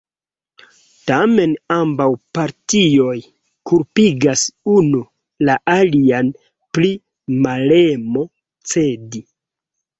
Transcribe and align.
Tamen 1.09 1.51
ambaŭ 1.75 2.07
partioj 2.37 3.13
kulpigas 3.73 4.47
unu 4.79 5.03
la 5.51 5.59
alian 5.77 6.35
pri 6.73 6.93
malemo 7.47 8.29
cedi. 8.75 9.27